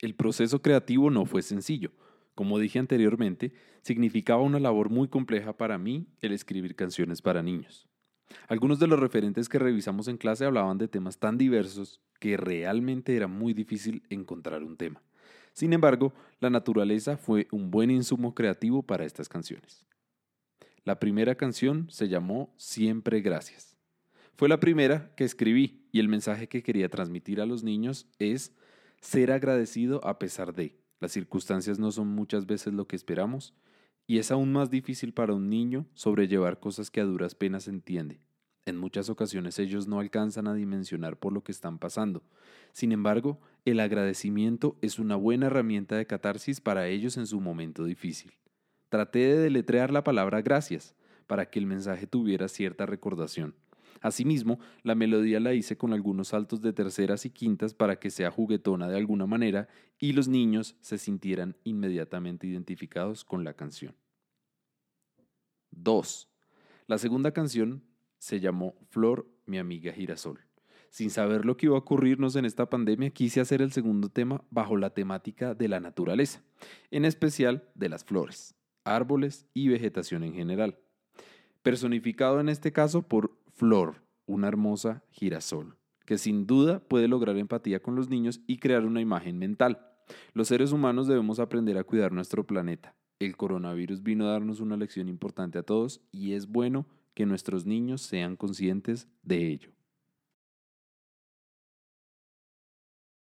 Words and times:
El 0.00 0.14
proceso 0.14 0.60
creativo 0.60 1.10
no 1.10 1.24
fue 1.24 1.42
sencillo. 1.42 1.92
Como 2.34 2.58
dije 2.58 2.78
anteriormente, 2.78 3.52
significaba 3.82 4.42
una 4.42 4.60
labor 4.60 4.90
muy 4.90 5.08
compleja 5.08 5.56
para 5.56 5.78
mí 5.78 6.06
el 6.20 6.32
escribir 6.32 6.76
canciones 6.76 7.22
para 7.22 7.42
niños. 7.42 7.88
Algunos 8.48 8.78
de 8.78 8.88
los 8.88 9.00
referentes 9.00 9.48
que 9.48 9.58
revisamos 9.58 10.08
en 10.08 10.18
clase 10.18 10.44
hablaban 10.44 10.78
de 10.78 10.88
temas 10.88 11.18
tan 11.18 11.38
diversos 11.38 12.00
que 12.20 12.36
realmente 12.36 13.16
era 13.16 13.26
muy 13.26 13.54
difícil 13.54 14.02
encontrar 14.10 14.62
un 14.62 14.76
tema. 14.76 15.02
Sin 15.52 15.72
embargo, 15.72 16.12
la 16.40 16.50
naturaleza 16.50 17.16
fue 17.16 17.48
un 17.50 17.70
buen 17.70 17.90
insumo 17.90 18.34
creativo 18.34 18.82
para 18.82 19.06
estas 19.06 19.28
canciones. 19.28 19.86
La 20.84 21.00
primera 21.00 21.34
canción 21.34 21.86
se 21.90 22.08
llamó 22.08 22.52
Siempre 22.58 23.20
Gracias. 23.22 23.76
Fue 24.34 24.50
la 24.50 24.60
primera 24.60 25.14
que 25.16 25.24
escribí 25.24 25.86
y 25.92 26.00
el 26.00 26.08
mensaje 26.08 26.48
que 26.48 26.62
quería 26.62 26.90
transmitir 26.90 27.40
a 27.40 27.46
los 27.46 27.64
niños 27.64 28.06
es 28.18 28.52
ser 29.06 29.30
agradecido 29.30 30.04
a 30.04 30.18
pesar 30.18 30.52
de. 30.52 30.76
Las 30.98 31.12
circunstancias 31.12 31.78
no 31.78 31.92
son 31.92 32.08
muchas 32.08 32.44
veces 32.44 32.74
lo 32.74 32.88
que 32.88 32.96
esperamos 32.96 33.54
y 34.08 34.18
es 34.18 34.32
aún 34.32 34.52
más 34.52 34.68
difícil 34.68 35.12
para 35.12 35.32
un 35.32 35.48
niño 35.48 35.86
sobrellevar 35.94 36.58
cosas 36.58 36.90
que 36.90 37.00
a 37.00 37.04
duras 37.04 37.36
penas 37.36 37.68
entiende. 37.68 38.20
En 38.64 38.76
muchas 38.76 39.08
ocasiones 39.08 39.60
ellos 39.60 39.86
no 39.86 40.00
alcanzan 40.00 40.48
a 40.48 40.54
dimensionar 40.54 41.20
por 41.20 41.32
lo 41.32 41.44
que 41.44 41.52
están 41.52 41.78
pasando. 41.78 42.24
Sin 42.72 42.90
embargo, 42.90 43.38
el 43.64 43.78
agradecimiento 43.78 44.76
es 44.82 44.98
una 44.98 45.14
buena 45.14 45.46
herramienta 45.46 45.96
de 45.96 46.06
catarsis 46.06 46.60
para 46.60 46.88
ellos 46.88 47.16
en 47.16 47.28
su 47.28 47.40
momento 47.40 47.84
difícil. 47.84 48.32
Traté 48.88 49.20
de 49.20 49.38
deletrear 49.38 49.92
la 49.92 50.02
palabra 50.02 50.42
gracias 50.42 50.96
para 51.28 51.48
que 51.48 51.60
el 51.60 51.66
mensaje 51.66 52.08
tuviera 52.08 52.48
cierta 52.48 52.86
recordación. 52.86 53.54
Asimismo, 54.00 54.58
la 54.82 54.94
melodía 54.94 55.40
la 55.40 55.54
hice 55.54 55.76
con 55.76 55.92
algunos 55.92 56.28
saltos 56.28 56.60
de 56.60 56.72
terceras 56.72 57.24
y 57.26 57.30
quintas 57.30 57.74
para 57.74 57.98
que 57.98 58.10
sea 58.10 58.30
juguetona 58.30 58.88
de 58.88 58.96
alguna 58.96 59.26
manera 59.26 59.68
y 59.98 60.12
los 60.12 60.28
niños 60.28 60.76
se 60.80 60.98
sintieran 60.98 61.56
inmediatamente 61.64 62.46
identificados 62.46 63.24
con 63.24 63.44
la 63.44 63.54
canción. 63.54 63.94
2. 65.70 66.28
La 66.86 66.98
segunda 66.98 67.32
canción 67.32 67.82
se 68.18 68.40
llamó 68.40 68.74
Flor, 68.88 69.26
mi 69.44 69.58
amiga 69.58 69.92
girasol. 69.92 70.40
Sin 70.90 71.10
saber 71.10 71.44
lo 71.44 71.56
que 71.56 71.66
iba 71.66 71.74
a 71.74 71.80
ocurrirnos 71.80 72.36
en 72.36 72.44
esta 72.44 72.70
pandemia, 72.70 73.10
quise 73.10 73.40
hacer 73.40 73.60
el 73.60 73.72
segundo 73.72 74.08
tema 74.08 74.42
bajo 74.50 74.76
la 74.76 74.90
temática 74.90 75.54
de 75.54 75.68
la 75.68 75.80
naturaleza, 75.80 76.42
en 76.90 77.04
especial 77.04 77.68
de 77.74 77.88
las 77.88 78.04
flores, 78.04 78.54
árboles 78.84 79.46
y 79.52 79.68
vegetación 79.68 80.22
en 80.22 80.32
general. 80.32 80.78
Personificado 81.62 82.40
en 82.40 82.48
este 82.48 82.72
caso 82.72 83.02
por 83.02 83.36
Flor, 83.56 84.02
una 84.26 84.48
hermosa 84.48 85.02
girasol, 85.08 85.78
que 86.04 86.18
sin 86.18 86.46
duda 86.46 86.78
puede 86.78 87.08
lograr 87.08 87.38
empatía 87.38 87.80
con 87.80 87.96
los 87.96 88.10
niños 88.10 88.42
y 88.46 88.58
crear 88.58 88.84
una 88.84 89.00
imagen 89.00 89.38
mental. 89.38 89.80
Los 90.34 90.48
seres 90.48 90.72
humanos 90.72 91.06
debemos 91.06 91.40
aprender 91.40 91.78
a 91.78 91.84
cuidar 91.84 92.12
nuestro 92.12 92.46
planeta. 92.46 92.94
El 93.18 93.34
coronavirus 93.38 94.02
vino 94.02 94.26
a 94.26 94.32
darnos 94.32 94.60
una 94.60 94.76
lección 94.76 95.08
importante 95.08 95.58
a 95.58 95.62
todos 95.62 96.02
y 96.12 96.34
es 96.34 96.48
bueno 96.48 96.86
que 97.14 97.24
nuestros 97.24 97.64
niños 97.64 98.02
sean 98.02 98.36
conscientes 98.36 99.08
de 99.22 99.48
ello. 99.48 99.75